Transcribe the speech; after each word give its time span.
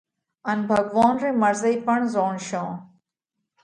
ان 0.49 0.57
ڀڳوونَ 0.69 1.13
رئِي 1.21 1.31
مرضئِي 1.41 1.75
پڻ 1.85 1.99
زوڻشو۔ 2.13 2.63